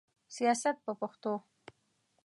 [0.35, 1.33] سیاست په پښتو.